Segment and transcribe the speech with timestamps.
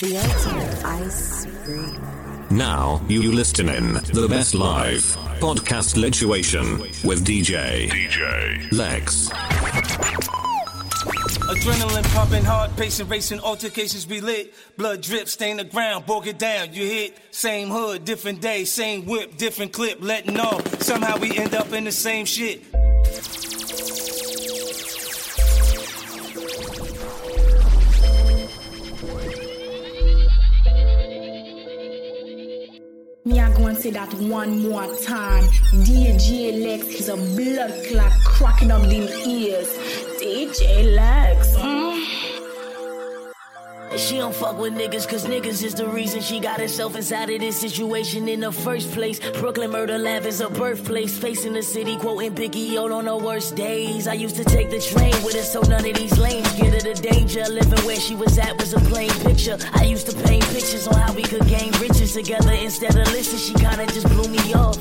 [0.00, 2.54] The ultimate ice free.
[2.54, 5.00] Now you listen in the best live
[5.40, 9.30] podcast lituation with DJ DJ Lex.
[11.48, 14.52] Adrenaline pumping, heart pacing, racing, altercations be lit.
[14.76, 16.74] Blood drip, stain the ground, broke it down.
[16.74, 20.82] You hit same hood, different day, same whip, different clip, letting off.
[20.82, 22.62] Somehow we end up in the same shit.
[33.26, 35.42] Me, I go and say that one more time.
[35.82, 39.66] DJ Lex is a blood clot cracking up them ears.
[40.20, 41.55] DJ Lex.
[43.98, 47.40] She don't fuck with niggas, cause niggas is the reason she got herself inside of
[47.40, 49.18] this situation in the first place.
[49.40, 51.16] Brooklyn Murder Lab is her birthplace.
[51.16, 54.06] Facing the city, quoting Biggie out on her worst days.
[54.06, 56.92] I used to take the train with her, so none of these lanes get her
[56.92, 57.44] the danger.
[57.48, 59.56] Living where she was at was a plain picture.
[59.72, 63.38] I used to paint pictures on how we could gain riches together instead of listen.
[63.38, 64.76] She kinda just blew me off.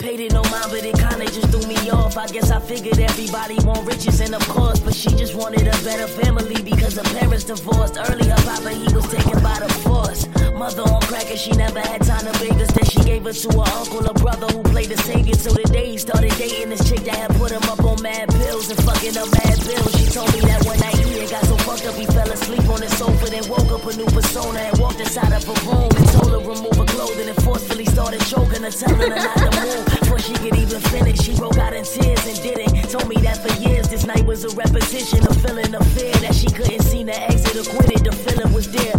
[0.00, 2.16] Paid it no mind, but it kinda just threw me off.
[2.16, 5.76] I guess I figured everybody want riches and of course, but she just wanted a
[5.84, 8.26] better family because her parents divorced early.
[8.26, 10.26] Her papa he was taken by the force.
[10.56, 12.72] Mother on crack and she never had time to beg us.
[12.72, 15.34] Then she gave her to her uncle, a brother who played the savior.
[15.34, 18.30] So the day he started dating this chick that had put him up on mad
[18.30, 19.92] pills and fucking up mad bills.
[20.00, 22.88] She told me that one night got so fucked up he fell asleep on the
[22.88, 26.30] sofa, then woke up a new persona and walked inside of a room and told
[26.32, 29.84] her remove her clothing and forcefully started choking her, telling her not to move.
[30.00, 32.88] Before she could even finish, she broke out in tears and didn't.
[32.88, 36.34] Told me that for years this night was a repetition of feeling of fear that
[36.34, 38.04] she couldn't see the exit or quit it.
[38.04, 38.96] The feeling was there.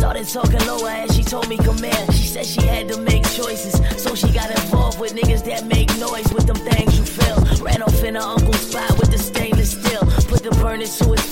[0.00, 2.14] Started talking lower as she told me come command.
[2.14, 5.88] She said she had to make choices, so she got involved with niggas that make
[5.98, 7.36] noise with them things you feel.
[7.62, 10.00] Ran off in her uncle's spot with the stainless steel.
[10.26, 11.29] Put the burner to his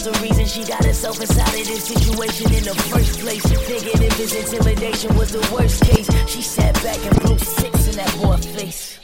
[0.00, 3.42] is the reason she got herself inside of this situation in the first place.
[3.42, 7.96] Thinking if his intimidation was the worst case, she sat back and blew six in
[7.96, 8.98] that boy's face.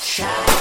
[0.00, 0.53] Shot.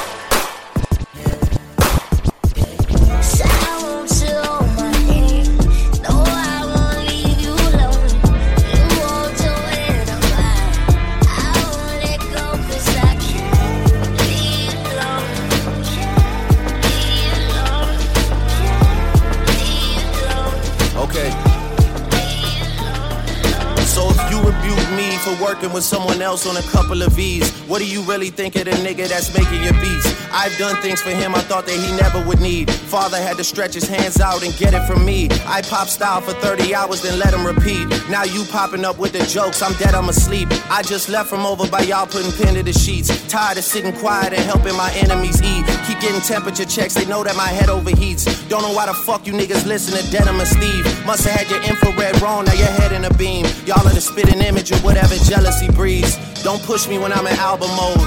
[25.63, 28.65] Working with someone else on a couple of V's, what do you really think of
[28.65, 30.13] the nigga that's making your beats?
[30.31, 32.69] I've done things for him I thought that he never would need.
[32.71, 35.29] Father had to stretch his hands out and get it from me.
[35.45, 37.87] I pop style for 30 hours, then let him repeat.
[38.09, 40.49] Now you popping up with the jokes, I'm dead, I'm asleep.
[40.69, 43.09] I just left from over by y'all putting pen to the sheets.
[43.27, 45.63] Tired of sitting quiet and helping my enemies eat.
[45.87, 48.25] Keep getting temperature checks, they know that my head overheats.
[48.49, 50.83] Don't know why the fuck you niggas listen to Denim and Steve.
[51.05, 53.45] Must have had your infrared wrong, now your head in a beam.
[53.65, 56.17] Y'all are the spitting image of whatever jealousy breeds.
[56.43, 57.99] Don't push me when I'm in album mode.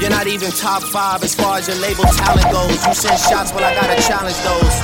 [0.00, 2.86] You're not even top five as far as your label talent goes.
[2.86, 4.74] You send shots, but I gotta challenge those.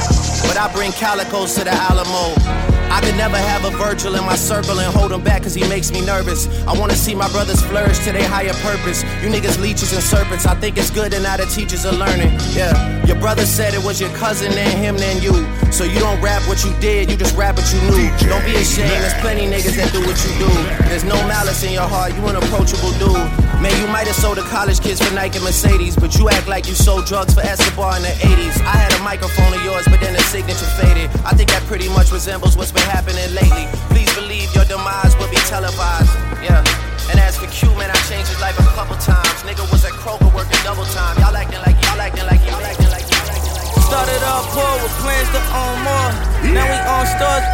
[0.46, 2.67] But I bring calicos to the Alamo.
[2.90, 5.66] I could never have a Virgil in my circle and hold him back cause he
[5.68, 6.48] makes me nervous.
[6.66, 9.02] I wanna see my brothers flourish to their higher purpose.
[9.22, 12.32] You niggas leeches and serpents, I think it's good and now the teachers are learning.
[12.52, 12.72] Yeah,
[13.04, 15.46] your brother said it was your cousin and him then you.
[15.70, 18.08] So you don't rap what you did, you just rap what you knew.
[18.28, 20.50] Don't be ashamed, there's plenty niggas that do what you do.
[20.88, 23.48] There's no malice in your heart, you an approachable dude.
[23.60, 26.46] Man, you might have sold the college kids for Nike and Mercedes, but you act
[26.46, 28.54] like you sold drugs for Escobar in the 80s.
[28.62, 31.10] I had a microphone of yours, but then the signature faded.
[31.26, 33.66] I think that pretty much resembles what's been happening lately.
[33.90, 36.10] Please believe your demise will be televised.
[36.38, 36.62] Yeah.
[37.10, 39.42] And as for Q, man, I changed his life a couple times.
[39.42, 41.18] Nigga was at Kroger working double time.
[41.18, 43.66] Y'all acting like y'all acting like y'all acting like y'all acting like.
[43.82, 46.10] Started off poor with plans to own more.
[46.54, 47.46] Now we own stores,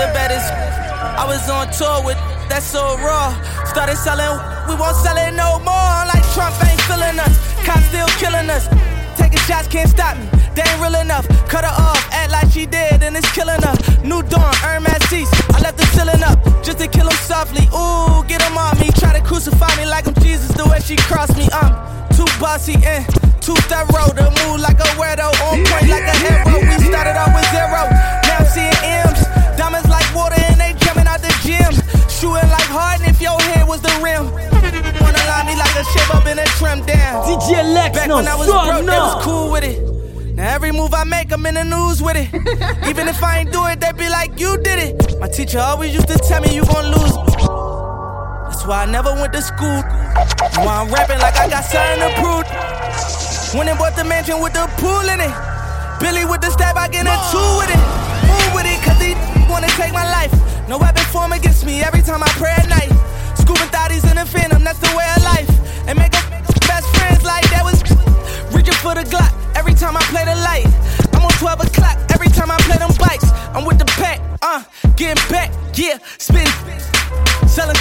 [0.00, 0.48] the baddest.
[1.14, 3.36] I was on tour with that so raw.
[3.68, 4.32] Started selling,
[4.66, 5.96] we won't sell it no more.
[6.08, 7.36] Like Trump ain't feeling us,
[7.68, 8.66] cops still killing us.
[9.20, 11.26] Taking shots can't stop me, they ain't real enough.
[11.48, 13.76] Cut her off, act like she did, and it's killing her.
[14.04, 15.30] New dawn, earn my seats.
[15.54, 17.64] I left the ceiling up just to kill him softly.
[17.72, 18.90] Ooh, get him on me.
[18.96, 21.48] Try to crucify me like I'm Jesus, the way she crossed me.
[21.52, 21.72] I'm
[22.16, 23.04] too bossy and
[23.40, 26.60] too thorough to move like a weirdo, on point like a hero.
[26.60, 27.82] We started off with zero,
[28.28, 29.20] now I'm seeing M's.
[29.56, 31.72] Diamonds like water and they jumping out the gym.
[32.08, 34.30] Shooting like Harden if your head was the rim.
[35.00, 37.24] Wanna lie me like a shape up in a trim down.
[37.26, 39.16] DJ Lex, Back no, when I was broke, they no.
[39.16, 39.91] was cool with it.
[40.34, 42.32] Now every move I make, I'm in the news with it.
[42.88, 45.20] Even if I ain't do it, they be like, you did it.
[45.20, 47.12] My teacher always used to tell me you gon' lose.
[48.48, 49.84] That's why I never went to school.
[50.64, 52.48] Why I'm rapping like I got something to prove.
[53.52, 55.34] When they bought the mansion with the pool in it.
[56.00, 57.82] Billy with the stab, I get a two with it.
[58.24, 59.20] Move with it, cause these
[59.52, 60.32] wanna take my life.
[60.66, 62.88] No weapon form against me every time I pray at night.
[63.36, 65.50] Scuba thotties in the phantom, that's the way of life.
[65.86, 66.24] And make up
[66.72, 67.84] best friends like that was
[68.56, 70.66] reaching for the Glock every time I play the light.
[71.14, 73.30] I'm on 12 o'clock every time I play them bikes.
[73.54, 74.62] I'm with the pack, uh,
[74.96, 76.46] getting back, yeah, spin,
[77.48, 77.76] selling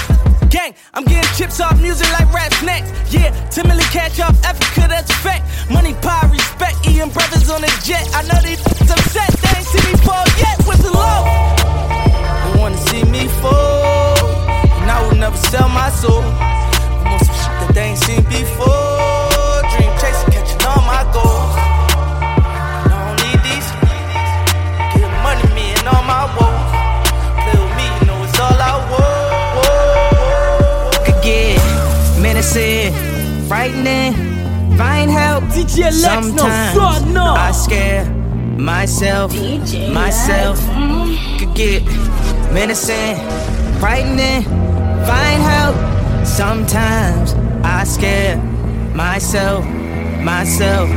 [0.51, 0.75] gang.
[0.93, 2.91] I'm getting chips off music like rap snacks.
[3.11, 5.43] Yeah, timidly catch off Africa, that's a fact.
[5.71, 8.05] Money, power, respect, Ian brothers on the jet.
[8.13, 8.55] I know they
[8.91, 10.57] upset, they ain't see me fall yet.
[10.67, 11.23] What's the low?
[12.43, 14.17] They wanna see me fall,
[14.81, 16.21] and I will never sell my soul.
[16.21, 18.90] I'm on some shit that they ain't seen before.
[36.21, 37.23] DJ Lex, no, Sometimes no.
[37.23, 38.05] I scare
[38.57, 40.59] myself, DJ myself.
[40.59, 41.37] Mm-hmm.
[41.39, 41.83] Could get
[42.53, 43.15] menacing,
[43.79, 44.43] frightening,
[45.05, 45.75] find help.
[46.25, 47.33] Sometimes
[47.63, 48.37] I scare
[48.93, 49.65] myself,
[50.23, 50.89] myself.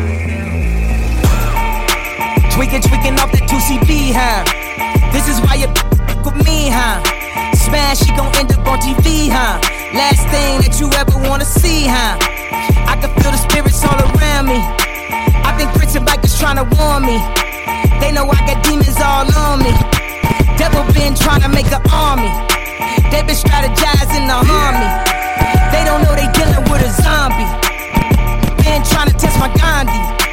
[2.52, 4.44] Tweaking, tweaking off that 2CB, huh?
[5.12, 5.68] This is why you
[6.24, 7.02] with me, huh?
[7.54, 9.58] Smash, she gon' end up on TV, huh?
[9.94, 12.18] Last thing that you ever wanna see, huh?
[12.86, 14.83] I can feel the spirits all around me.
[15.54, 17.14] I think prison bikers tryna warn me.
[18.00, 19.70] They know I got demons all on me.
[20.58, 22.26] Devil been tryna make an army.
[23.14, 24.88] They been strategizing to harm me.
[25.70, 27.46] They don't know they dealing with a zombie.
[28.66, 30.23] Been tryna test my Gandhi.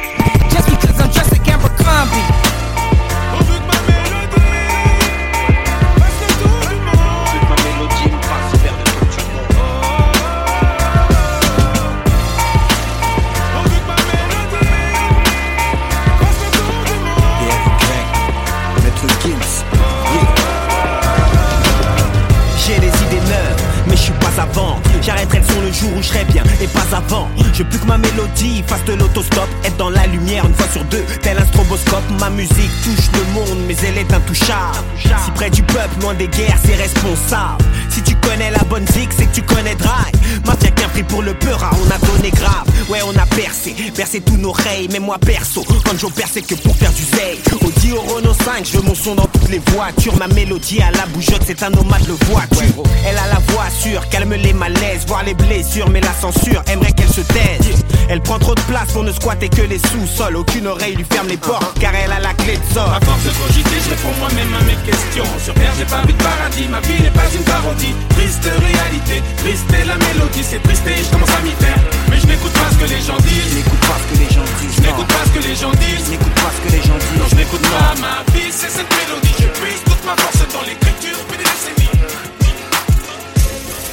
[25.72, 27.28] Le jour où je bien, et pas avant.
[27.52, 29.48] Je plus que ma mélodie fasse de l'autostop.
[29.64, 32.02] Être dans la lumière une fois sur deux, tel un stroboscope.
[32.20, 34.78] Ma musique touche le monde, mais elle est intouchable.
[34.98, 37.64] Si près du peuple, loin des guerres, c'est responsable.
[37.92, 40.12] Si tu connais la bonne zik, c'est que tu connais Dry.
[40.46, 42.64] Mafia qu'un prix pour le peur, on a donné grave.
[42.88, 46.54] Ouais, on a percé, percé tous nos reilles, mais moi perso, quand j'opère, c'est que
[46.54, 47.38] pour faire du zay.
[47.64, 50.16] Audi au Renault 5, je veux mon son dans toutes les voitures.
[50.16, 52.82] Ma mélodie à la bougeotte, c'est un nomade le voiture.
[53.06, 56.92] Elle a la voix sûre, calme les malaises, voir les blessures, mais la censure aimerait
[56.92, 57.84] qu'elle se taise.
[58.08, 60.36] Elle prend trop de place pour ne squatter que les sous-sols.
[60.36, 62.92] Aucune oreille lui ferme les portes, car elle a la clé de sort.
[62.92, 65.26] À force de cogiter, je réponds moi-même à mes questions.
[65.42, 67.94] Sur terre, j'ai pas vu de paradis, ma vie n'est pas une parodie.
[68.10, 71.80] Triste réalité, triste est la mélodie, c'est triste et je commence à m'y faire.
[72.10, 73.54] Mais je n'écoute pas ce que les gens disent.
[73.54, 74.76] N'écoute pas ce que les gens disent.
[74.76, 76.08] Je n'écoute pas ce que les gens disent.
[76.10, 77.18] N'écoute pas ce que les gens disent.
[77.18, 79.36] Non, je n'écoute pas ma vie, c'est cette mélodie.
[79.40, 81.90] Je puise toute ma force dans l'écriture depuis des décennies.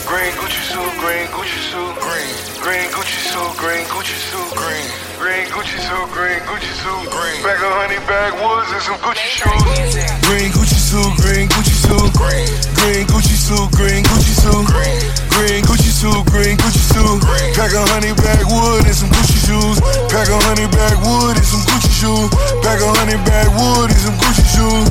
[0.10, 2.34] Green Gucci suit, green Gucci suit, green.
[2.66, 3.09] Green Gucci
[3.40, 4.88] suit, green Gucci suit, green.
[5.20, 7.40] Green Gucci suit, green Gucci suit, green.
[7.44, 9.96] Bag of honey backwoods and some Gucci shoes.
[10.28, 12.48] Green Gucci suit, green Gucci suit, green.
[12.76, 15.00] Green Gucci suit, green Gucci suit, green.
[15.32, 17.20] Green Gucci suit, green Gucci suit.
[17.56, 19.78] Pack of honey backwood and some Gucci shoes.
[20.12, 22.30] Pack of honey backwood and some Gucci shoes.
[22.64, 24.88] Pack of honey backwood and some Gucci shoes.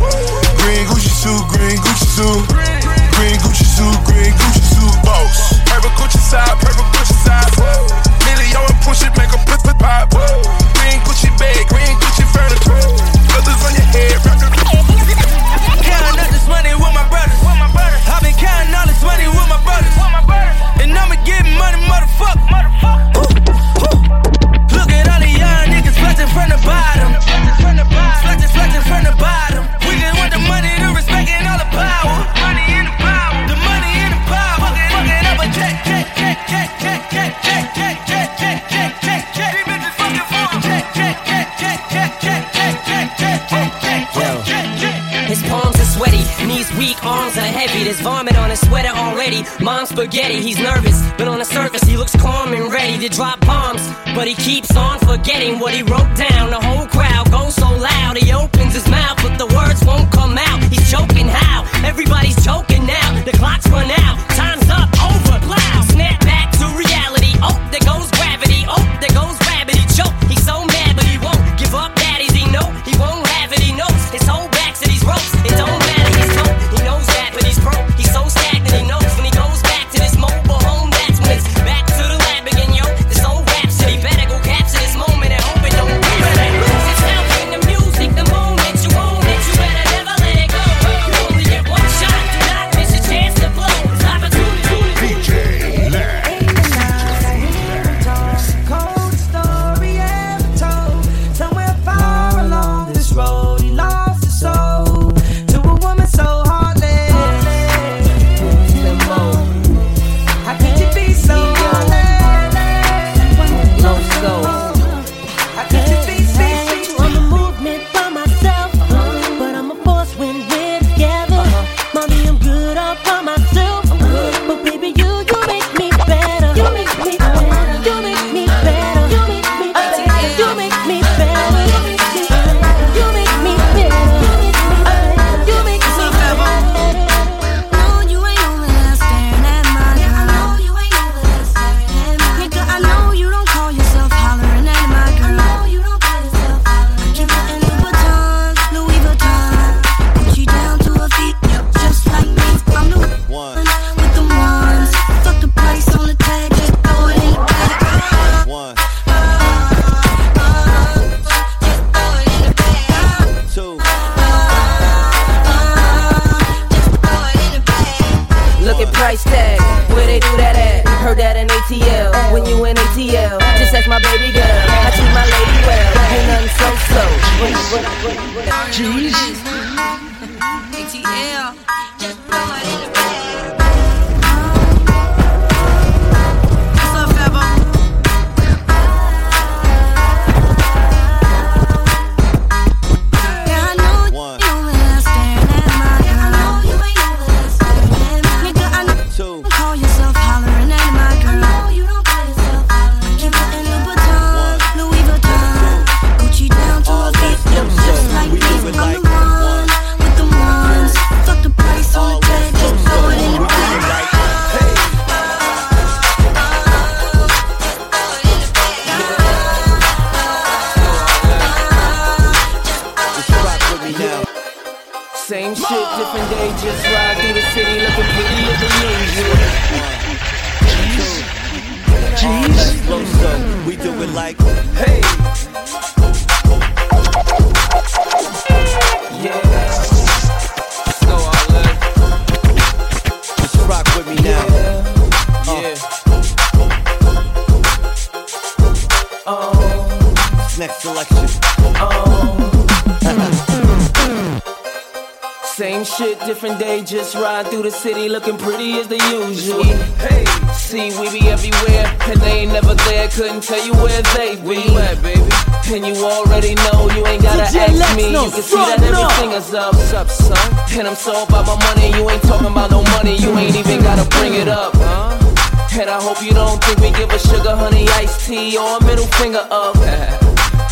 [0.65, 2.43] Green Gucci suit, green Gucci suit.
[2.49, 5.59] Green Green Gucci suit, green Gucci suit, boss.
[5.67, 8.08] Purple Gucci side, purple Gucci side.
[8.49, 10.11] Million and push it, make a pit pit pop.
[10.11, 12.98] Green Gucci bag, green Gucci furniture.
[47.89, 49.45] There's vomit on his sweater already.
[49.65, 53.41] Mom's spaghetti, he's nervous, but on the surface he looks calm and ready to drop
[53.41, 53.81] bombs.
[54.15, 56.51] But he keeps on forgetting what he wrote down.
[56.51, 60.37] The whole crowd goes so loud, he opens his mouth, but the words won't come
[60.37, 60.63] out.
[60.65, 60.91] He's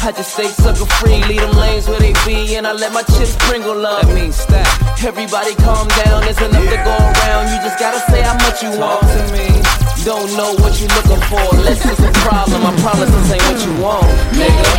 [0.07, 3.03] I just stay sucker free, leave them lanes where they be, and I let my
[3.19, 4.07] chips sprinkle up.
[4.07, 4.63] That means stack.
[5.03, 7.51] Everybody calm down, there's enough to go around.
[7.51, 9.51] You just gotta say how much you want to me.
[10.07, 12.63] Don't know what you're looking for, less is a problem.
[12.63, 14.07] I promise this ain't what you want,
[14.39, 14.71] nigga.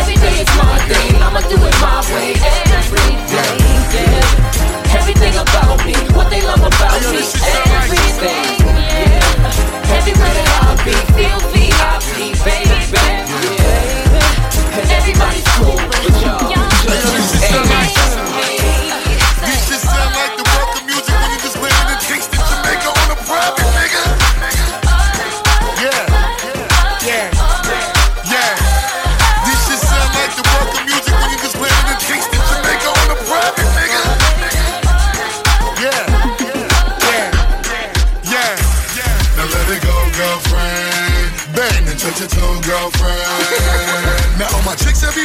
[0.00, 2.32] Every day is my day, I'ma do it my way.
[2.72, 3.52] Every day,
[4.00, 4.96] yeah.
[4.96, 7.20] Everything about me, what they love about me.
[7.20, 9.92] Everything, yeah.
[9.92, 13.33] Everywhere that I be, feel VIP, baby.
[15.56, 15.93] Cool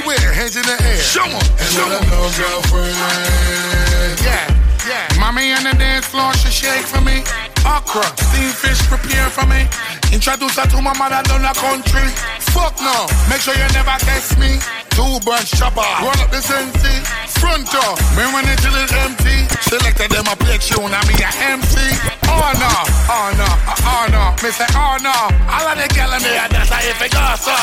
[0.10, 0.98] everywhere, hands in the air.
[0.98, 2.96] Show 'em, and show let 'em know, girlfriend.
[4.24, 4.48] Yeah,
[4.88, 5.20] yeah.
[5.20, 7.24] Mommy on the dance floor, she shake for me.
[7.66, 9.68] Okra, steamed fish prepare for me.
[10.12, 12.10] Introduce her to my mother down the country.
[12.54, 14.60] Fuck no, make sure you never test me.
[15.00, 17.00] Two bunch chopper, roll up the sensei.
[17.40, 19.48] Front door, me when it till it's empty.
[19.64, 21.80] Selected them a play tune, I me a MC.
[22.28, 22.68] Oh no,
[23.08, 24.24] oh no, oh no.
[24.44, 25.16] Me say oh no.
[25.48, 27.56] All of the gal in there, that's how if it goes so.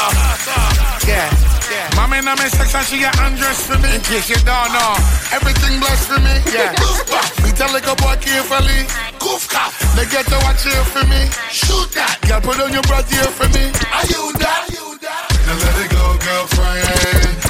[1.04, 1.28] Yeah,
[1.68, 1.92] yeah.
[1.92, 3.92] Mommy in my section, she get undressed for me.
[3.92, 4.96] In case you don't know,
[5.28, 6.40] everything blessed for me.
[6.48, 6.72] Yeah.
[7.44, 8.88] me tell like a boy carefully.
[9.20, 11.28] Goof cop, they get to watch here for me.
[11.52, 13.68] Shoot that, girl, put on your breath here for me.
[13.92, 14.64] Are you that?
[14.64, 15.35] Are you that?
[15.46, 16.82] Now let it go, girlfriend.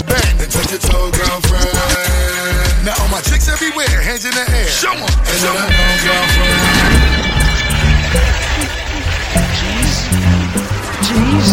[0.07, 1.73] Bang and touch your toe, girlfriend.
[2.85, 4.69] Now all my chicks everywhere, hands in the air.
[4.69, 5.73] Show 'em, and show let 'em.
[5.73, 7.27] her know, girlfriend.
[9.59, 9.95] Jeez.
[11.07, 11.49] Jeez.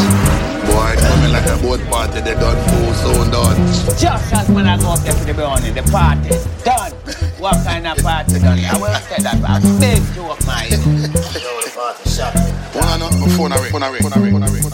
[0.68, 3.58] Boy, coming like a boat party, they done full soon done.
[3.98, 6.30] Just as when I go up there for the burning, the party
[6.64, 6.92] done.
[7.40, 8.60] What kind of party done?
[8.66, 10.70] I will say that a big joke, man.
[12.74, 14.64] One on the phone, I ring, phone, I ring, phone, I ring, phone, I ring.
[14.64, 14.74] Work,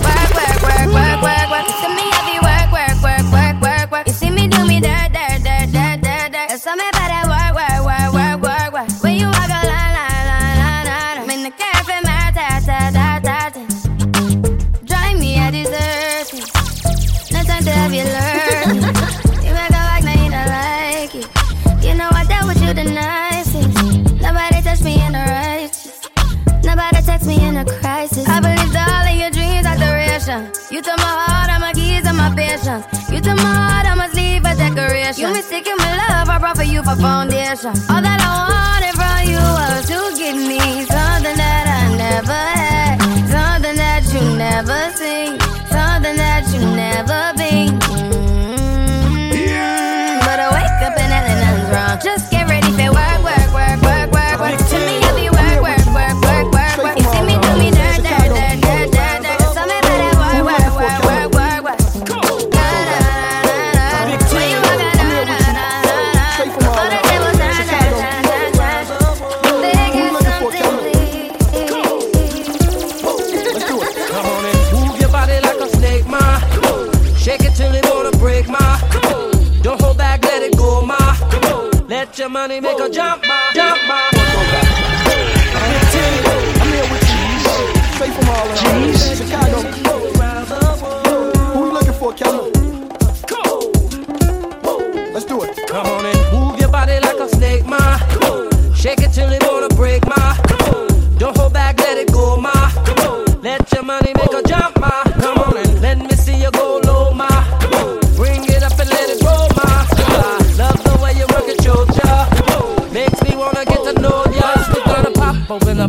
[37.62, 38.09] foundation.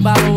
[0.00, 0.32] about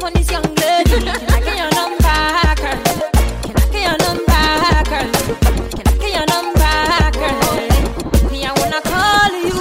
[0.00, 0.42] down on young.
[0.54, 2.18] Can I get your number,
[2.60, 2.78] girl?
[3.42, 4.42] Can I get your number,
[4.90, 5.08] girl?
[5.76, 6.74] Can I get your number,
[7.18, 8.30] girl?
[8.30, 9.58] Me, I wanna call you.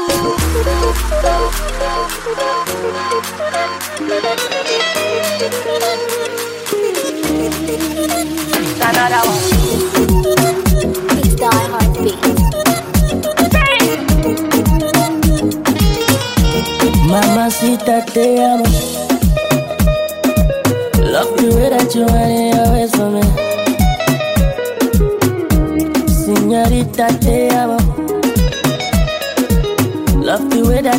[17.09, 18.76] Mamacita, te amo.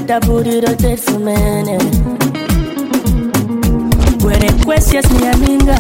[0.09, 1.35] that booty rotate for me.
[4.25, 5.77] When it questions me, I.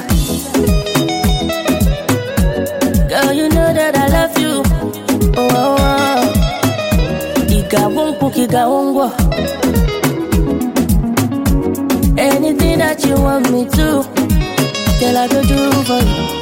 [3.08, 4.62] Girl, you know that I love you.
[5.36, 6.34] Oh, oh, oh.
[7.56, 9.06] Igawongu, igawongu.
[12.18, 14.04] Anything that you want me to,
[15.00, 16.37] girl, I go do for you.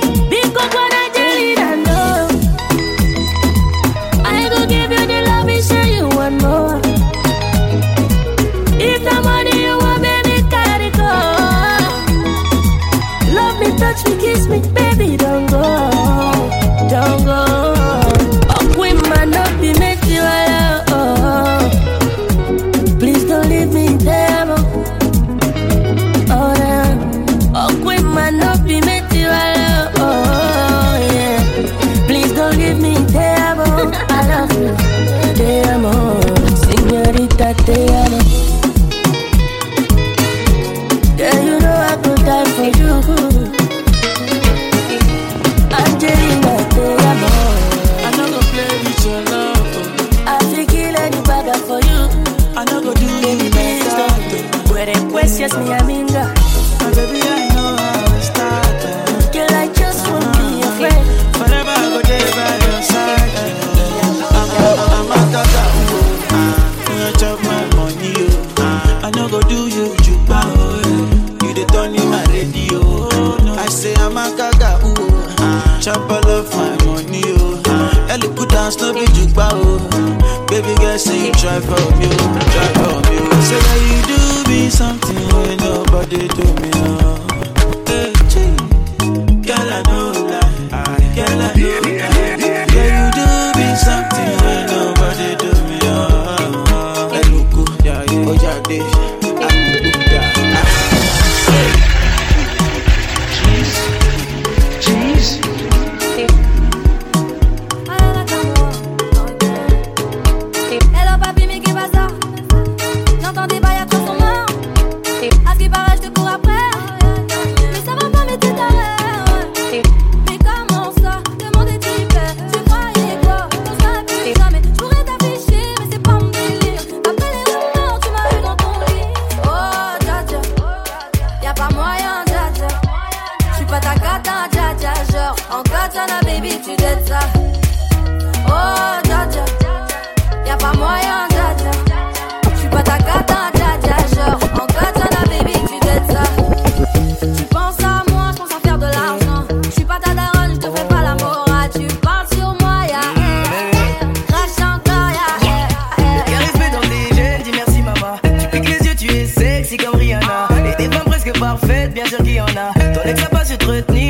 [163.76, 164.05] would need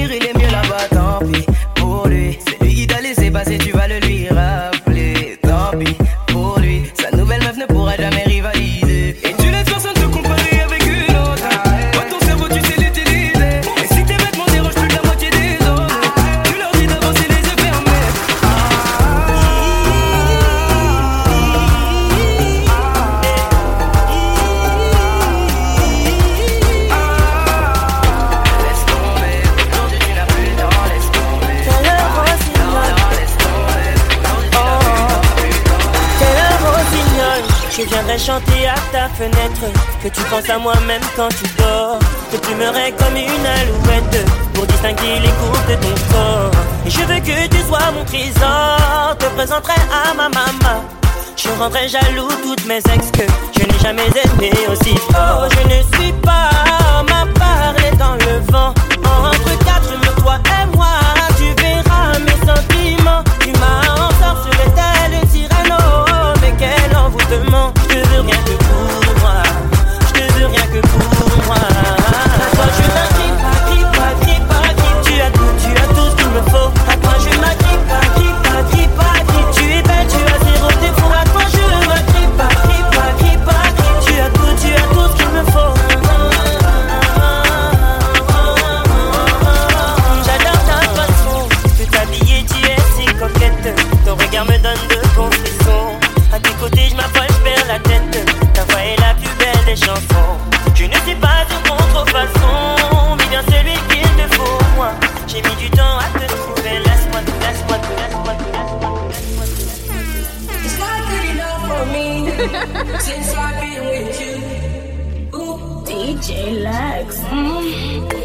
[116.22, 117.20] J-Lux.
[117.30, 118.15] Mm.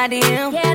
[0.00, 0.52] my DM.
[0.54, 0.69] Yeah.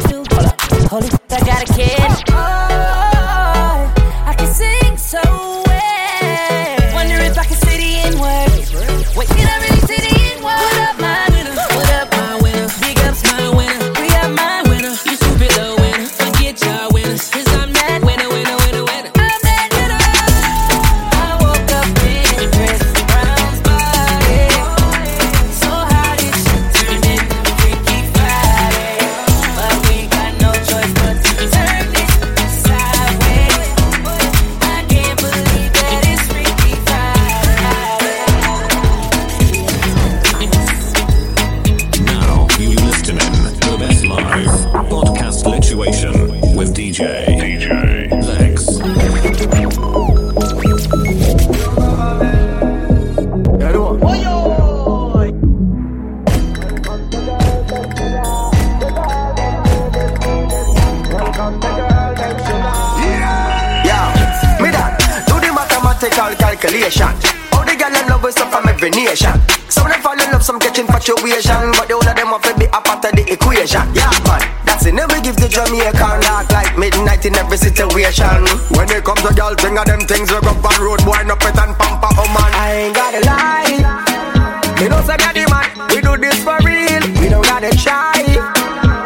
[74.86, 78.46] Cause he never give the Jamaican dark like midnight in every situation.
[78.78, 81.42] When it comes to girl thing of them things, we go on road, wind up
[81.42, 82.54] it and pamper, oh man.
[82.54, 84.78] I ain't gotta lie.
[84.80, 87.02] You know, some the man, we do this for real.
[87.20, 88.14] We don't gotta try.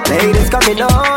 [0.10, 1.09] Ladies coming on.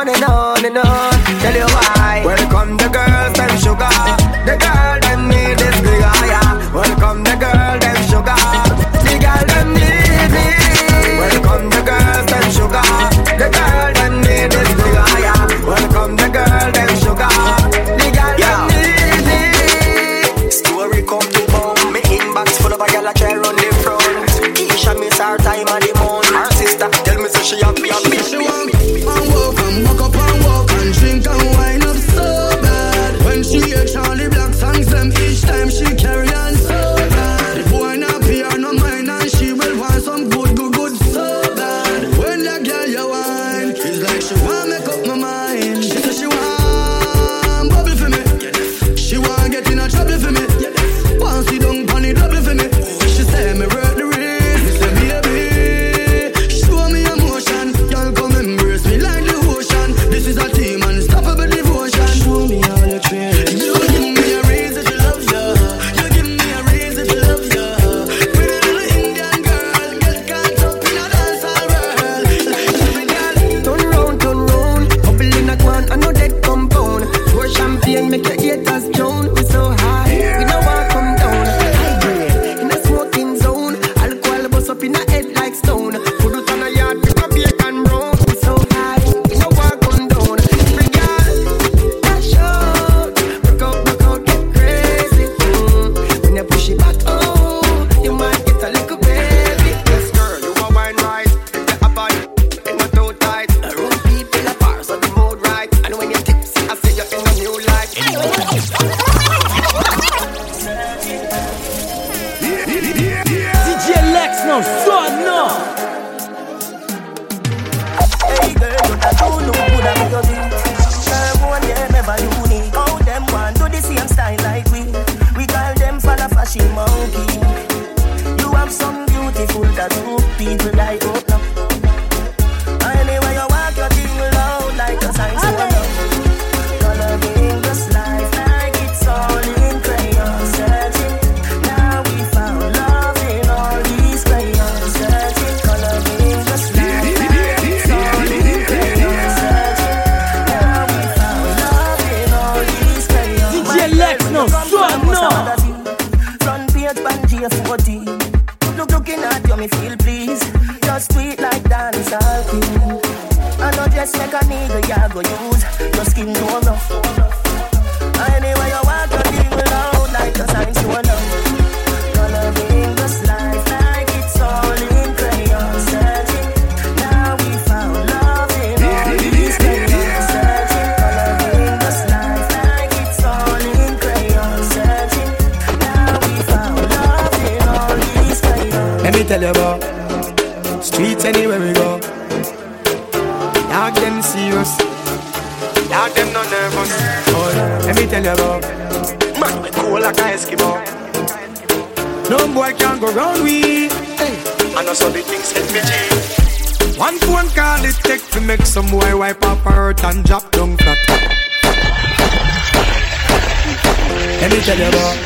[214.42, 215.16] Let me tell you about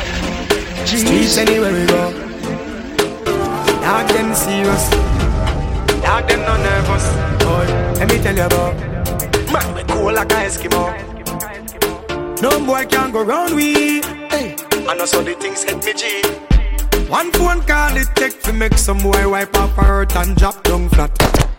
[0.85, 2.11] streets anywhere we go.
[3.81, 4.89] Dark them serious,
[6.03, 7.05] dark them no nervous.
[7.43, 7.65] Boy,
[7.97, 8.75] let me tell you about
[9.51, 10.93] man we cool like a Eskimo.
[12.43, 14.03] No boy can go round we.
[14.29, 14.55] Hey,
[14.85, 16.21] know so the things hit me G.
[17.09, 20.61] One phone call it take to make some boy wipe up her hurt and drop
[20.61, 21.56] down flat.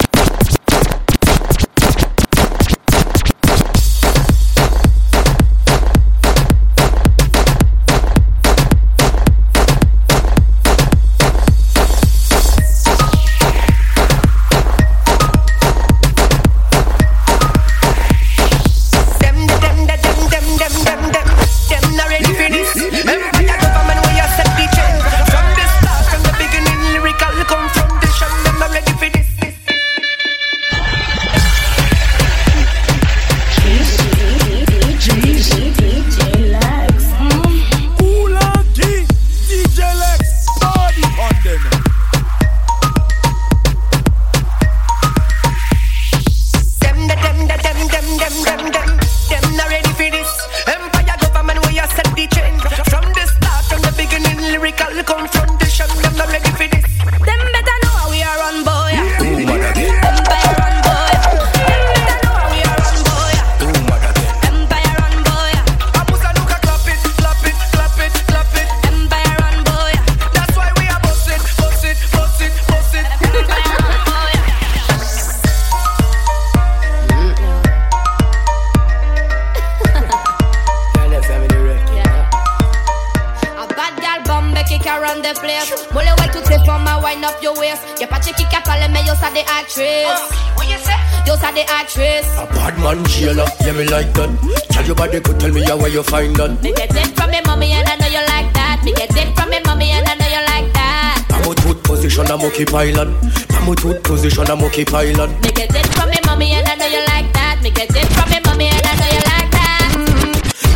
[91.48, 92.26] at the actress.
[92.36, 94.28] A bad man jailer, yeah me like that.
[94.70, 96.62] Tell your body could tell me how where you find that.
[96.62, 98.84] Me get it from me mommy and I know you like that.
[98.84, 101.24] Me get it from me mommy and I know you like that.
[101.32, 103.08] I'm a tooth position, a monkey pilot.
[103.56, 105.30] I'm a tooth position, a monkey pilot.
[105.40, 107.62] Me get it from me mommy and I know you like that.
[107.62, 109.88] Me get it from me mommy and I know you like that.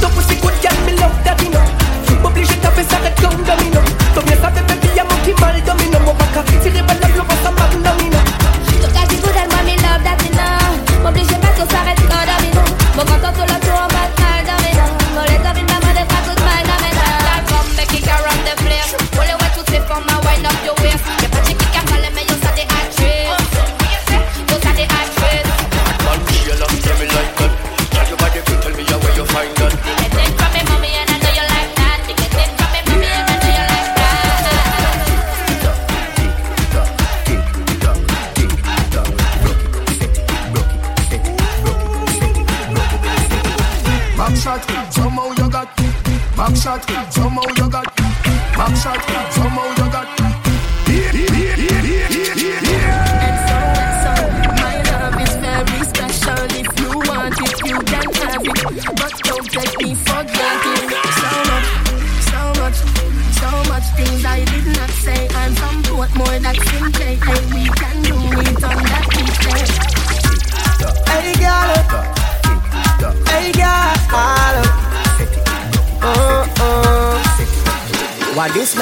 [0.00, 1.64] The pussy good girl, me love that you know.
[2.24, 3.80] Obligé de taper ça, arrête comme domino.
[4.14, 5.98] Ton bien ça fait baby, y'a mon qui mal domino.
[6.00, 6.80] Mon bac à tirer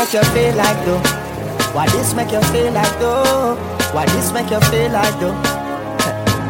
[0.01, 1.03] make you feel like though?
[1.77, 3.55] Why this make you feel like though?
[3.93, 5.37] Why this make you feel like though?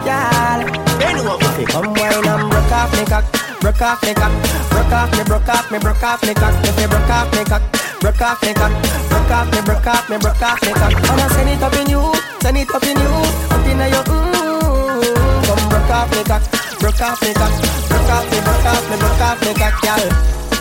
[0.07, 0.61] Girl,
[1.03, 3.26] if you come wine and broke off me cock,
[3.59, 4.30] broke off me cock,
[4.70, 6.55] broke off me, broke off me, broke off me cock.
[6.62, 7.62] If you broke off me cock,
[7.98, 8.72] broke off me cock,
[9.11, 10.94] broke off me, broke off me, broke off me cock.
[11.11, 12.03] Wanna send it up in you,
[12.40, 13.14] send it up in you,
[13.51, 15.11] up in your mm.
[15.51, 16.42] Come broke off me cock,
[16.78, 17.55] broke off me cock,
[17.90, 20.07] broke off me, broke off me, broke off me cock, girl.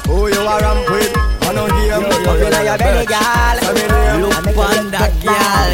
[0.09, 1.38] Who you are ramp with?
[1.49, 2.05] Know hear me.
[2.05, 3.57] Up in your belly, girl.
[4.21, 5.71] Look on that girl.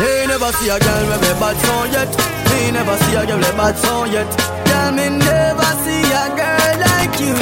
[0.00, 2.08] They never see a girl with me bad song yet.
[2.48, 4.30] Me never see a girl with bad song yet.
[4.64, 7.36] Girl, me never see a girl like you.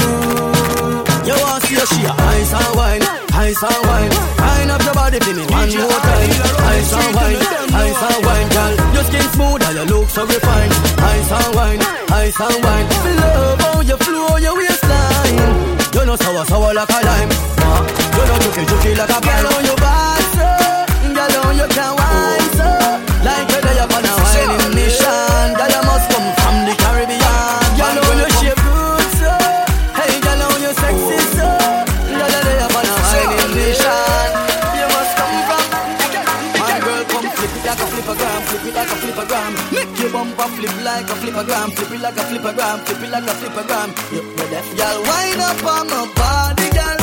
[1.30, 3.06] You want to see a she a ice and wine,
[3.38, 4.10] ice and wine.
[4.42, 6.42] Wine up your body for me one more time.
[6.74, 7.38] Ice and wine,
[7.70, 8.74] ice and wine, girl.
[8.98, 10.74] Your skin smooth and your look so refined.
[10.98, 11.80] Ice and wine,
[12.10, 12.86] ice and wine.
[13.22, 15.67] Love how you flow your waistline.
[15.94, 17.30] You know sour sour like a lime.
[17.58, 17.82] Uh,
[18.16, 20.24] you know juky juky like a girl on your body.
[20.36, 20.48] So,
[21.16, 22.68] girl on you can wine so.
[23.24, 23.67] Like
[40.36, 43.24] bumper flip like a flipper gram, flip it like a flipper gram, flip it like
[43.24, 43.88] a flipper flippergram.
[44.12, 46.97] You know Y'all wind up on my body, girl.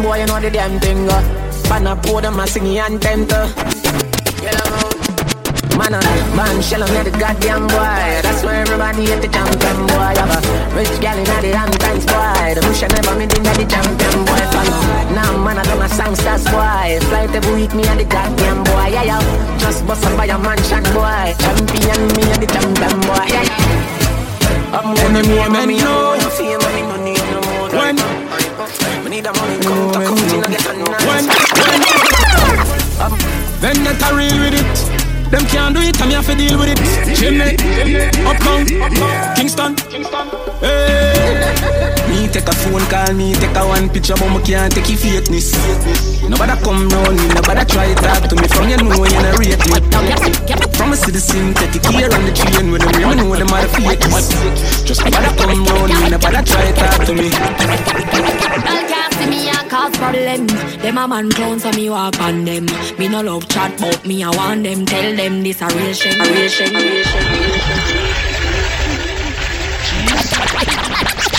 [0.00, 1.08] Champion boy, you know the damn thing.
[1.10, 1.20] Uh.
[1.68, 3.26] Pan a podium, I sing your anthem.
[3.28, 3.52] Uh.
[5.76, 6.00] Man, uh,
[6.36, 8.00] man, shell on the goddamn boy.
[8.24, 10.16] That's why everybody hate the champion boy.
[10.16, 10.40] Have a
[10.76, 12.54] rich gal in the Hamptons boy.
[12.56, 14.40] The bush never made in the champion boy.
[14.52, 15.14] Fan.
[15.14, 16.96] Now man, I don't a songsters boy.
[17.08, 18.88] Flight every week, me and the goddamn boy.
[18.96, 19.58] Yeah, yeah.
[19.58, 21.36] Just bust up by a mansion boy.
[21.44, 23.26] Champion, me and the champion boy.
[23.28, 24.76] Yeah, yeah.
[24.80, 25.90] I'm gonna know me know.
[25.90, 25.99] Fame,
[34.00, 35.30] that I real with it.
[35.30, 36.78] Them can't do it, I'm here to deal with it.
[37.16, 37.56] Chimney,
[38.26, 38.66] uptown,
[39.36, 40.28] Kingston, Kingston,
[40.60, 41.79] hey.
[42.10, 44.98] Me take a phone call, me take a one picture, but me can't take your
[44.98, 45.54] fakeness.
[46.28, 48.46] Nobody come round me, nobody try talk to me.
[48.50, 49.78] From you know you not rate me.
[50.74, 52.98] From a citizen, take the care on the train with them.
[53.00, 54.26] You know them are the fakeness.
[54.84, 57.30] Just nobody come round me, nobody try talk to me.
[57.30, 60.46] Girl can't see me and cause problem.
[60.82, 62.66] Them a man clowns so me walk on them.
[62.98, 64.84] Me no love chat but me I want them.
[64.84, 68.59] Tell them this a real shame, a real shame, a real shame, a real shame.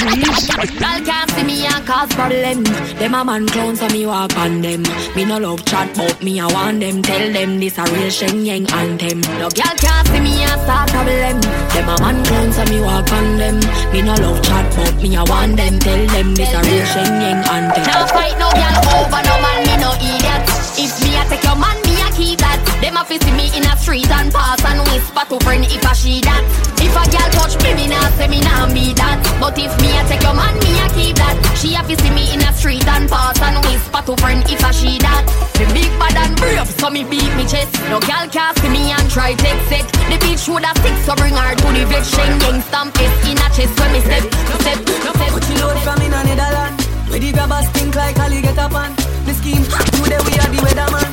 [0.02, 2.64] Girl can't see me and cause problem.
[2.98, 4.82] Them a man clowns so me walk on them.
[5.16, 7.04] Me no love chat but me I want them.
[7.04, 9.22] Tell them this a real Shen Yeng anthem.
[9.38, 11.38] No girl can't see me and start problem.
[11.42, 13.60] Them a man clowns so me walk on them.
[13.94, 15.78] Me no love chat but me I want them.
[15.78, 17.84] Tell them this a real Shen Yeng anthem.
[17.86, 20.50] Now fight no girl over no man me no idiot.
[20.82, 22.60] If me a take your man me keep that.
[22.82, 25.94] Them a see me in a street and pass and whisper to friend if I
[25.94, 26.44] she that.
[26.78, 29.20] If a girl touch me me nah say me nah be that.
[29.40, 31.36] But if me a take your man, me a keep that.
[31.58, 34.72] She a see me in a street and pass and whisper to friend if a
[34.74, 35.24] she that.
[35.60, 37.72] Me big bad and brave, so me beat me chest.
[37.90, 39.86] No can see me and try take set.
[40.10, 42.06] The bitch would have stick, so bring her to the vet.
[42.06, 45.32] Shen gang stamp it in a chest when me step, no step, no step.
[45.32, 46.76] Put your load from in a Netherland.
[47.12, 48.96] Where the grabbers stink like Ali get up on.
[49.26, 51.11] The scheme, today we are the weatherman.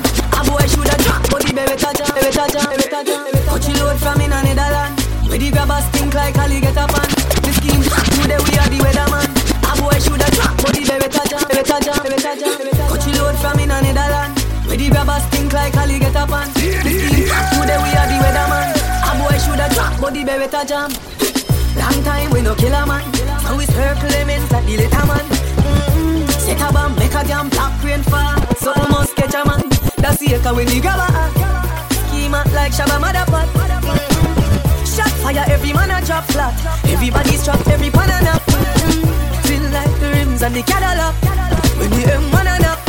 [1.55, 3.13] Baby touch him, baby touch him, baby touch.
[3.49, 4.95] Put your load from in Netherland.
[5.29, 6.89] Where the grabbers stink like Ali get on.
[6.89, 9.29] The scheme, today we are the weatherman.
[9.65, 12.57] A boy shoulda drop, but the baby touch him, baby touch him, baby touch him.
[12.89, 14.33] Put load from in Netherland.
[14.69, 16.29] Where the stink like Ali get on.
[16.29, 18.69] The scheme, today we are the weatherman.
[19.05, 20.49] A boy shoulda drop, but the baby.
[21.79, 23.05] Long time we no kill a man.
[23.45, 25.25] Now we circle them inside the little man.
[25.25, 26.27] Mm-hmm.
[26.41, 28.37] Set a bomb, make a damn black rain fall.
[28.57, 29.78] So we must catch a man.
[30.09, 31.05] That's the echo when the grabber.
[32.09, 33.45] Schema like Shabba Motherpot.
[34.89, 36.57] Shot fire, every man a drop flat.
[36.87, 38.41] Everybody's trapped, every pan a nap.
[39.45, 41.13] Feel like the rims and the Cadillac.
[41.77, 42.81] When the M1 a nap.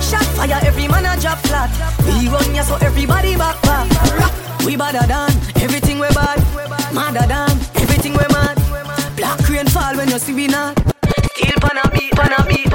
[0.00, 1.66] Shot fire, every man a drop flat.
[2.06, 3.90] We run ya so everybody back back.
[4.64, 6.38] We badder than everything we bad.
[6.94, 8.54] Madder than everything we mad.
[9.16, 10.78] Black rain fall when you see we not.
[11.34, 12.65] Still pan a beat, pan a beat.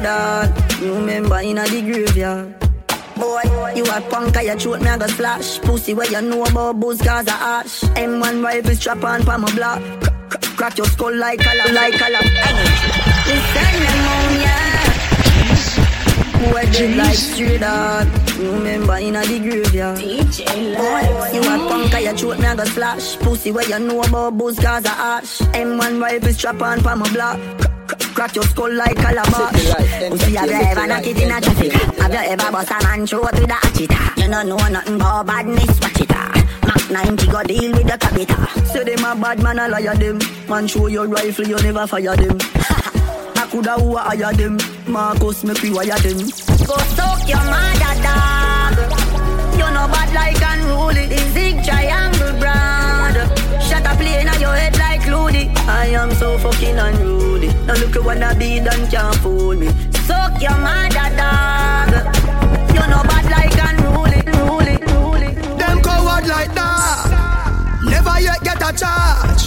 [0.00, 0.80] Straight out.
[0.80, 2.54] You remember in a the graveyard.
[3.16, 3.42] Boy,
[3.74, 5.58] you a punk, I throat me a go slash.
[5.60, 7.80] Pussy where you know about booze, cause a ash.
[7.96, 9.82] M1 rifle strap on pa my block.
[10.56, 12.24] Crack, your skull like a lap, like a lap.
[13.26, 14.66] We send them on, yeah.
[16.50, 18.06] Boy dead like straight out.
[18.38, 19.98] You remember in a the graveyard.
[19.98, 21.02] Boy,
[21.34, 23.16] you a punk, I throat me a go slash.
[23.18, 25.38] Pussy where you know about booze, cause a ash.
[25.52, 27.69] M1 rifle strap on pa my block.
[28.14, 30.08] Crack, your skull like calabash.
[30.10, 31.72] Pussy, have you ever knocked it in a traffic?
[31.72, 33.90] Have you ever bust a man throat with a hatchet?
[34.16, 36.10] You don't know nothing about badness, watch it.
[36.10, 36.30] Ah.
[36.66, 38.66] Mac 90 go deal with the cabita.
[38.66, 40.18] Say them a bad man, I liar them.
[40.48, 42.38] Man, show your rifle, you never fire them.
[43.36, 44.58] I coulda who a hire them.
[44.86, 46.18] Marcus, make we wire them.
[46.66, 48.76] Go soak your mother, dog.
[49.54, 51.06] You know bad like unruly.
[51.06, 52.79] The zig triangle brand.
[54.50, 55.52] Your head like Looney.
[55.68, 57.48] I am so fucking unruly.
[57.66, 59.68] Now look you wanna be done, can't fool me.
[60.06, 61.92] Soak your mother, dog.
[62.74, 65.30] You know bad like unruly, unruly, unruly.
[65.60, 67.78] Them coward like that.
[67.84, 69.44] Never yet get a charge.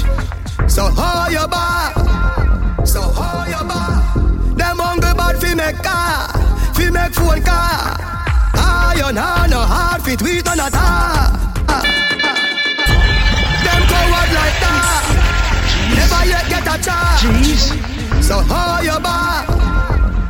[0.71, 2.87] So how you back?
[2.87, 4.15] So how you back?
[4.59, 6.27] Them hungry bad fi make car,
[6.75, 7.99] fi make phone car.
[8.55, 11.52] Iron hand no hard fit tweet on a
[16.77, 18.23] yet get a.
[18.23, 19.47] So how you back?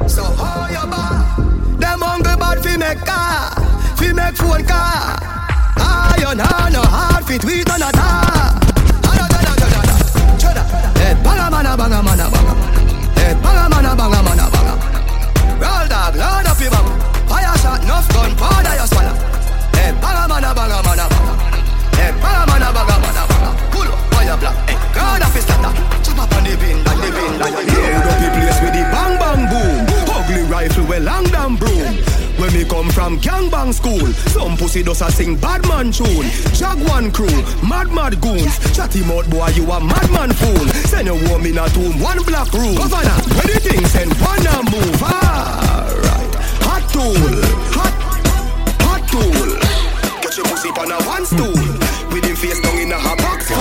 [0.10, 1.80] So how you back?
[1.80, 3.56] Them hungry bad fi make car,
[3.98, 5.20] fi make phone car.
[5.78, 8.60] Iron hand no hard fit tweet on a tar.
[11.04, 12.54] Head eh, banga mana banga mana banga.
[13.20, 14.74] Head eh, banga mana banga mana banga.
[15.62, 16.88] Roll dog, load up your bang.
[17.28, 19.16] Fire shot, enough gun, powder your swallow.
[19.76, 21.34] Head banga mana banga mana banga.
[21.98, 23.50] Head banga mana banga mana banga.
[23.72, 24.56] Pull up, fire black.
[24.70, 25.93] Hey, round up his starter.
[26.24, 27.84] Up on the bin, like the bin, like the bin.
[27.84, 29.76] Load up the place with the bang bang boom.
[30.08, 32.00] Ugly rifle with long damn broom.
[32.40, 36.32] When me come from gangbang school, some pussy does a sing bad man tune.
[36.56, 38.56] Jaguan crew, mad mad goons.
[38.72, 40.66] Chatty mouth boy, you a madman fool.
[40.88, 42.76] Send a woman in a tomb, one black room.
[42.76, 45.04] Governor, when the thing send one a move.
[45.04, 46.32] Alright,
[46.64, 47.20] hot tool,
[47.76, 47.96] hot,
[48.80, 49.50] hot tool.
[50.24, 51.60] Get your pussy on a one stool.
[52.16, 53.52] With him face down in a hot box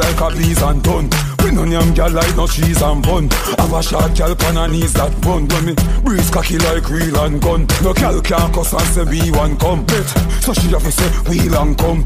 [0.00, 0.30] out cool?
[0.30, 1.33] Sing her out like a bees and done.
[1.54, 3.30] No yam gal like no cheese and bun.
[3.30, 5.46] Have a short gal pan her knees that bun.
[5.46, 7.66] When me breeze cocky like real and gun.
[7.78, 10.08] No gal can cuss and say we one come bet.
[10.42, 12.02] So she have to say wheel and come.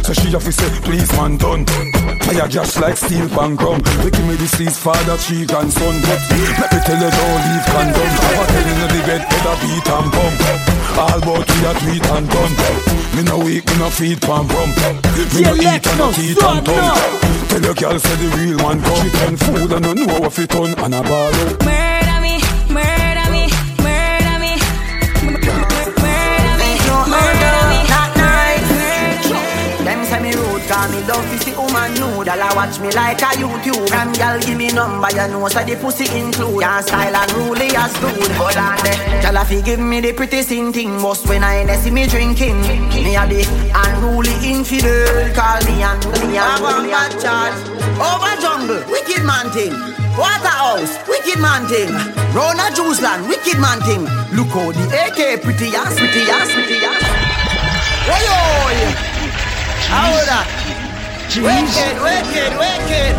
[0.00, 1.68] So she have to say please man done.
[2.24, 2.48] Fire
[2.80, 3.84] like steel pan grum.
[4.00, 6.00] They give me the seeds father, cheek and son.
[6.00, 6.20] But
[6.56, 8.10] let me tell you don't leave condom.
[8.16, 10.40] Have a tell in the bed, better beat and pump.
[10.96, 12.54] All about we a tweet and done.
[13.12, 14.72] Me no weak, me no feed pan rum.
[15.36, 17.35] Me no eat and no teeth and tongue.
[17.56, 19.00] Tell your girl say the real man come.
[19.00, 21.64] She turn food and no know what fit on and a ball out.
[21.64, 22.36] Murder me,
[22.68, 23.48] murder me,
[23.80, 24.60] murder me.
[25.24, 26.68] Murder me,
[27.08, 27.78] murder me.
[27.88, 28.60] That night.
[29.86, 30.32] Them say me
[30.76, 32.28] call me love to see woman nude.
[32.28, 33.88] All I watch me like a YouTube.
[33.88, 36.60] Them girl give me number, you know, so the pussy include.
[36.60, 39.00] Your style and ruly as good Hold on there.
[39.46, 42.60] If you give me the pretty thing, most when I see me drinking.
[43.04, 43.40] Me a the
[43.72, 47.56] unruly infidel, call me unruly, unruly, bad charge.
[47.96, 49.72] Over jungle, wicked man thing.
[50.20, 51.92] Waterhouse, wicked man thing.
[52.36, 54.04] Rona Juice Land, wicked man thing.
[54.36, 57.04] Look how the AK pretty ass, pretty ass, pretty ass.
[58.08, 59.16] Oi, oi.
[59.88, 60.65] How that?
[61.36, 63.14] Wicked, wicked, wicked.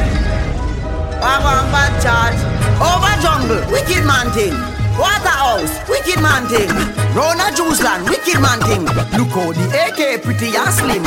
[1.21, 2.39] Wagwan bad charge.
[2.81, 4.57] Over jungle, wicked man thing.
[4.97, 6.69] Waterhouse, wicked man thing.
[7.13, 8.85] Rona Juice Land, wicked man thing.
[9.13, 11.03] Look how the AK pretty and slim.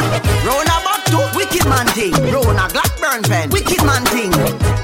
[0.47, 2.15] Rona Batu, wicked man thing.
[2.31, 4.31] Rona Blackburn pen, wicked man thing.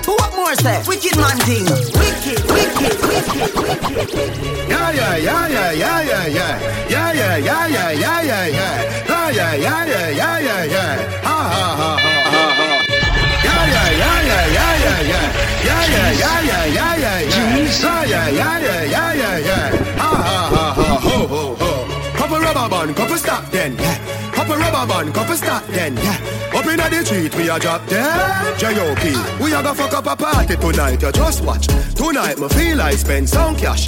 [0.07, 0.83] What more say?
[0.89, 1.63] Wicked man thing.
[1.95, 4.35] Wicked, wicked, wicked.
[4.67, 6.89] Yeah, yeah, yeah, yeah, yeah, yeah, yeah.
[6.91, 9.07] Yeah, yeah, yeah, yeah, yeah, yeah, yeah.
[9.07, 11.23] Yeah, yeah, yeah, yeah, yeah, yeah, yeah.
[11.23, 12.06] Ha, ha, ha, ha, ha, ha.
[15.97, 18.07] Yeah, yeah, yeah, yeah, yeah, yeah, yeah.
[18.07, 19.97] Yeah, yeah, yeah, yeah, yeah, yeah.
[19.97, 21.71] Ha, ha, ha, ha, ho, ho, ho.
[22.17, 24.31] Couple rubber band, couple stop then, yeah.
[24.33, 26.19] Couple rubber band, couple stop then, yeah.
[26.55, 28.59] Up inna the street, we a drop dead.
[28.59, 29.43] J.O.P.
[29.43, 31.67] We a go fuck up a party tonight, you just watch.
[31.95, 33.87] Tonight, me feel I spend some cash.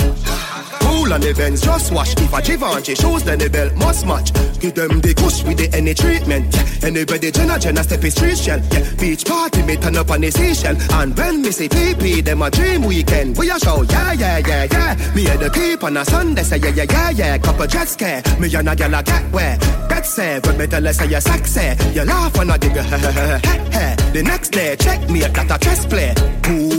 [0.99, 2.13] Cool on the Benz, just wash.
[2.19, 4.33] If a Givenchy shoes, then the belt must match.
[4.59, 6.53] Give them the kush with the any treatment.
[6.53, 6.89] Yeah.
[6.89, 8.61] Anybody Jenna Jenna step is street shell.
[8.73, 8.83] Yeah.
[8.99, 10.77] Beach party, me turn up on the seashell.
[10.99, 13.39] And when me say PP, them a dream weekend.
[13.39, 15.15] We a show, yeah, yeah, yeah, yeah.
[15.15, 17.39] Me and the keep on a Sunday, say yeah, yeah, yeah, yeah.
[17.39, 19.57] Couple jet scare, me and a gal a get where.
[19.89, 21.79] Get say, when me tell her say you sexy.
[21.95, 26.13] You laugh when I dig The next day, check me at that a chess play.
[26.43, 26.78] Pool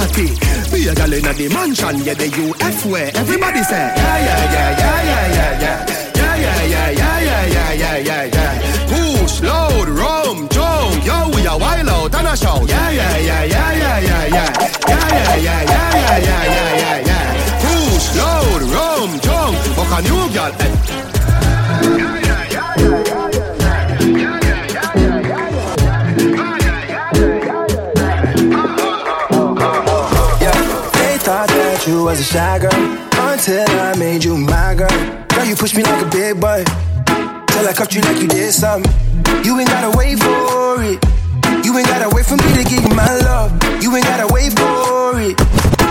[0.00, 0.28] party.
[0.72, 3.10] Be a gal inna the mansion, yeah, the UF way.
[3.14, 5.78] Everybody say, yeah, yeah, yeah, yeah, yeah, yeah, yeah.
[6.20, 8.52] Yeah, yeah, yeah, yeah, yeah, yeah, yeah, yeah, yeah.
[8.90, 11.04] Push, load, rum, jump.
[11.04, 12.64] Yo, we a wild out and a show.
[12.66, 14.48] Yeah, yeah, yeah, yeah, yeah, yeah, yeah.
[14.88, 17.26] Yeah, yeah, yeah, yeah, yeah, yeah, yeah, yeah, yeah.
[17.62, 19.56] Push, load, rum, jump.
[19.76, 20.52] Fuck a new girl.
[20.60, 20.89] eh.
[32.10, 32.74] Was a shy girl
[33.30, 34.90] until I made you my girl.
[35.28, 36.64] Girl, you push me like a big boy
[37.46, 38.90] till I cuffed you like you did something.
[39.44, 40.98] You ain't gotta wait for it.
[41.64, 43.52] You ain't gotta wait for me to give you my love.
[43.80, 45.38] You ain't gotta wait for it.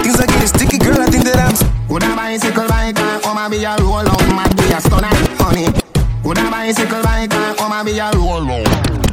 [0.04, 1.00] Things are getting sticky, girl.
[1.00, 1.56] I think that I'm.
[1.88, 5.72] Would a bicycle bike and be a roll out, mad be a stunner, funny.
[6.26, 9.09] Would a bicycle bike and be a roll out.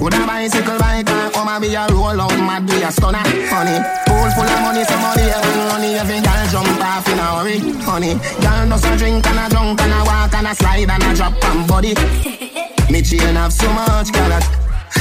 [0.00, 3.22] Would a bicycle bike and come and be a roll out, mad be a stunner,
[3.50, 3.76] funny.
[4.06, 8.14] Pool full of money, somebody having money, every girl jump off in a hurry, funny.
[8.40, 11.14] Girl does a drink and a drunk and a walk and a slide and a
[11.14, 11.94] drop and body.
[12.90, 14.40] Me chain have so much color.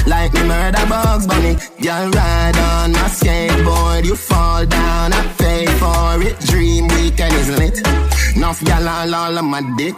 [0.05, 5.65] Like me murder bugs bunny Girl ride on my skateboard You fall down, I pay
[5.65, 7.87] for it Dream weekend is lit
[8.35, 9.95] Enough y'all all, all on my dick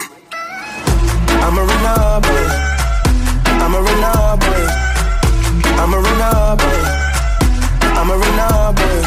[1.42, 2.70] I'm a runner boy.
[3.46, 4.89] I'm a runner boy.
[5.80, 6.80] I'm a runner boy.
[7.98, 8.98] I'm a runner boy.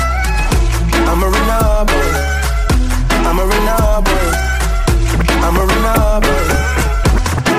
[1.09, 2.09] I'm a runner boy.
[3.27, 4.25] I'm a runner boy.
[5.45, 6.45] I'm a runner boy.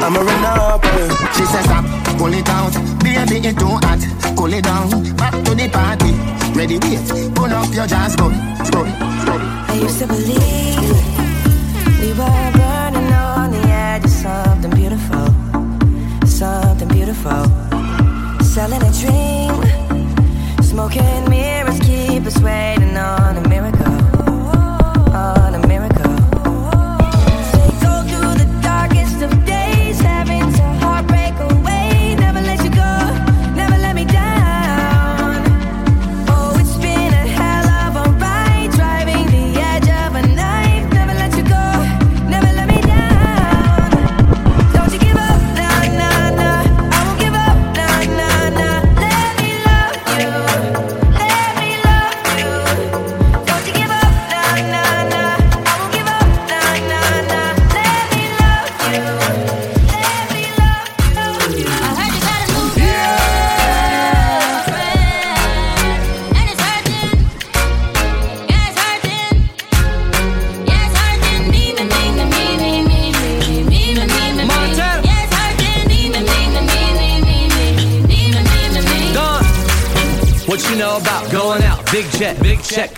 [0.04, 1.24] I'm a runner boy.
[1.36, 1.84] She says stop,
[2.16, 2.72] pull it out
[3.02, 3.98] Baby it too hot,
[4.36, 6.12] cool it down Back to the party,
[6.56, 8.28] ready wait Pull up your jazz, go,
[8.70, 8.84] go,
[9.26, 9.34] go
[9.68, 10.73] I used to believe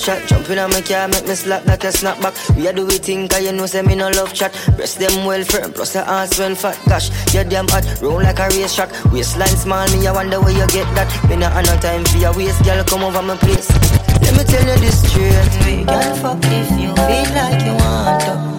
[0.00, 2.34] Jump in on my car, make me slap that a snap back.
[2.56, 4.52] We a do we think, cause you know say me no love chat.
[4.76, 6.78] Breast them well firm, plus the ass well fat.
[6.88, 8.90] Gosh, you damn hot, roll like a race track.
[9.12, 11.08] Waistline small, me I wonder where you get that.
[11.28, 13.68] Me not have no time for your waist, girl, come over my place.
[14.22, 15.86] Let me tell you this straight.
[15.86, 18.49] Can fuck if you feel like you want to.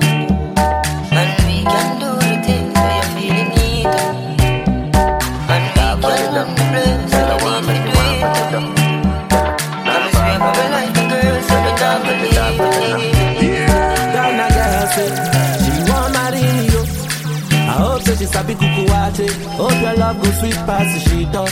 [19.19, 19.31] Wate.
[19.57, 21.49] Hope your love go sweet past the sheet up.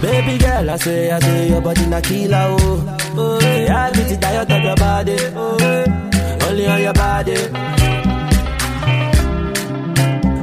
[0.00, 2.96] Baby girl, I say, I say your body na killer oh.
[3.18, 5.16] Oh, yeah, I beat it diet of your body.
[5.34, 7.34] Oh, only on your body.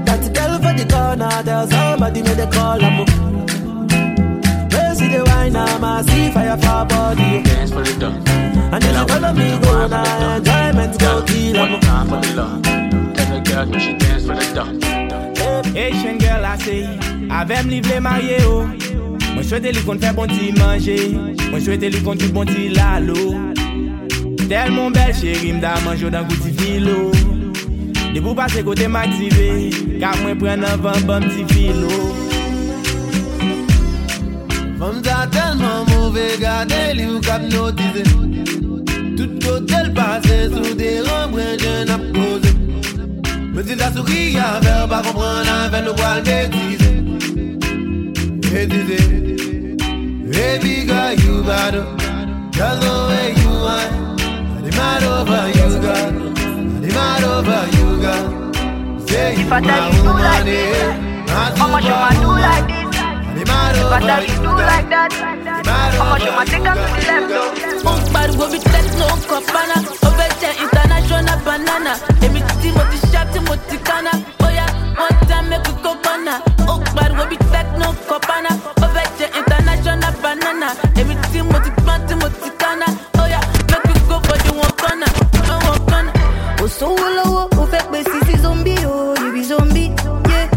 [0.06, 2.84] That girl for the corner, there's somebody made a call.
[2.84, 2.98] I'm
[4.72, 7.44] Where see the wine, I'm a see fire for body.
[7.44, 8.28] Dance for the dog.
[8.74, 11.58] And if you follow me, go now, enjoyment go kill.
[11.60, 12.64] One time for the love.
[12.64, 15.13] Tell the girl when she dance for the dog.
[15.76, 16.84] Asian girl a se,
[17.34, 18.62] avem li vle marye yo
[19.34, 21.00] Mwen swete li kon fè bon ti manje
[21.50, 23.54] Mwen swete li kon tout bon ti lalo.
[24.50, 27.12] Tel mon bel chéri mda manjo dan gouti filo
[28.14, 31.90] De pou pase kote m'aktive Ka mwen pren nan van ban ti filo
[34.78, 38.04] Fom ta telman mouve gade li ou kap notize
[39.18, 42.54] Tout kote l'pase sou de rembren jen ap koze
[43.54, 46.90] Me di ta souri a ver, pa kompran an ven nou wal betize
[48.50, 49.00] Betize
[50.34, 51.76] Baby girl you bad
[52.58, 53.90] Just the way you are
[54.58, 56.10] I'm mad over you girl
[56.82, 58.26] I'm mad over you girl
[59.06, 60.26] Say you If I tell do eh?
[60.28, 62.84] like this, how much you might do like this?
[63.36, 65.12] If I tell you do like that,
[65.94, 67.30] how much you might take up to the left.
[67.30, 67.90] Though?
[67.90, 69.78] On parle go vite tête non copana
[70.08, 71.94] Overtime international banana.
[72.26, 72.70] Emi titi
[73.40, 74.12] moti sharp ti kana
[74.42, 75.94] Oh yeah, one time make we go
[76.68, 78.50] On parle go vite tête non copana
[78.84, 82.86] Overtime international banana Emi titi moti pan ti moti kana
[83.20, 85.10] Oh yeah, make we go for the one corner
[85.50, 86.14] Oh one corner
[86.62, 89.92] Oh so lowo, o fẹ́ pé sisi zombie o, you be zombie,
[90.30, 90.48] yeah.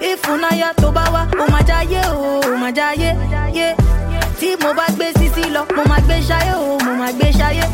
[0.00, 3.12] Ìfúnnáyà tó bá wá, o máa jáyé o, o máa jáyé,
[3.54, 3.76] yeah.
[4.40, 7.64] Tí mo bá gbé sisi lọ, mo máa gbé ṣayé o, mo máa gbé ṣayé.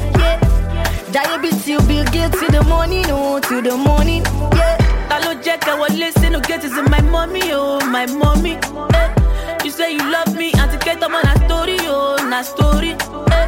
[1.18, 4.22] Jáyé bí till Bill Gates till the morning o, till the morning,
[4.54, 4.76] yeah.
[5.08, 8.52] Ta ló jẹ́ kẹ́ wọlé sínú gate is my mommy oh my mommy.
[9.00, 9.08] Eh.
[9.64, 12.92] You say you love me àti kẹ́tọ́ mọ́ na story oh na story.
[13.38, 13.46] Eh.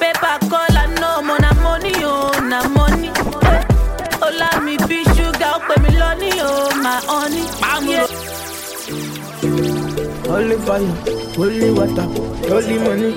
[0.00, 3.10] Paper call I know mo na money oh na money.
[3.52, 3.62] Eh.
[4.26, 7.44] Ọlá mi bí ṣúgà ó pè mí lọ́ní oh my honey.
[7.92, 8.06] Yeah.
[10.34, 10.92] Only fire,
[11.38, 12.06] only water,
[12.54, 13.10] only money,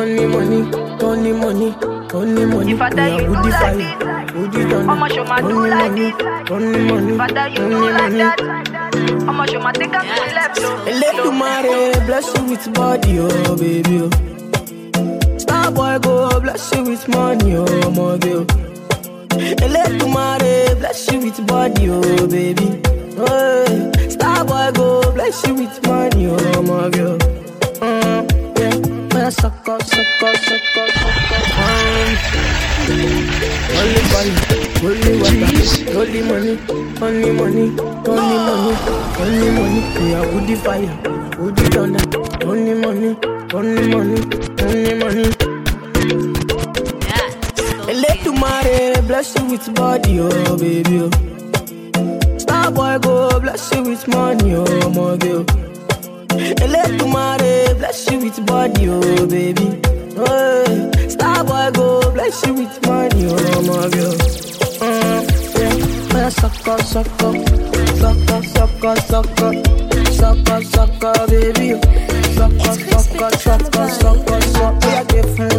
[0.00, 0.60] only money,
[1.08, 1.70] only money,
[2.14, 2.76] only money.
[2.76, 6.50] Tell you do like this, would you done how much you do like this?
[6.50, 8.40] only money, tell you do like that,
[9.26, 10.60] how much you take up to left?
[10.86, 14.00] Let the mare bless you with body, oh baby.
[14.02, 15.38] Oh.
[15.38, 18.44] Star boy go bless you with money, oh my girl.
[19.64, 22.80] Olodumare bless you with body, oh baby.
[23.16, 23.90] Oh.
[23.96, 27.18] Hey, star boy go bless you with money, oh my girl.
[27.22, 27.43] Oh.
[29.30, 30.36] Suck up, suck up.
[31.56, 32.10] Um,
[33.80, 34.32] only money,
[34.84, 36.54] only water, only money,
[37.00, 37.64] only money,
[38.06, 38.72] only money,
[39.18, 39.80] only money.
[39.98, 40.94] We are woody fire,
[41.38, 42.04] woody thunder,
[42.44, 43.16] only money,
[43.54, 44.20] only money,
[44.62, 45.26] only money.
[47.88, 50.98] Olodumare bless you with body, oh baby.
[51.96, 52.38] Oh.
[52.38, 55.44] Star boy go bless you with money, oh my girl.
[56.62, 59.80] Olodumare bless you with body, oh baby.
[60.14, 64.14] Hey, star boy go bless you with money, oh my girl.
[64.84, 65.22] Mm,
[65.58, 67.36] yeah, yeah, suck up, suck up,
[67.98, 69.56] suck up, suck up, suck up,
[70.12, 71.80] suck up, suck up, baby.
[72.34, 74.84] Suck up, suck up, suck up, suck up, suck up.
[74.84, 75.54] Yeah, give him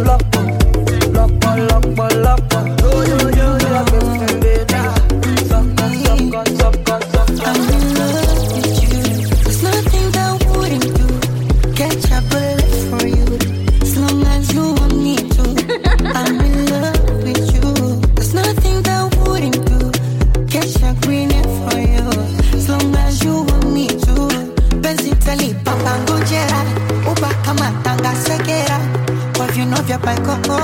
[30.06, 30.58] paikoko.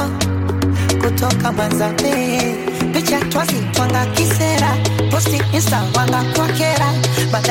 [1.02, 2.14] Kutoka Manzambe.
[2.92, 3.18] Picha
[4.14, 4.70] kisera.
[5.10, 6.22] Posti insta wanga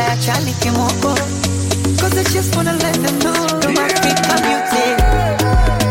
[0.02, 1.16] ya chali kimoko.
[2.00, 3.34] Cause I just wanna let them know
[3.68, 4.86] I'm African beauty.
[5.52, 5.91] African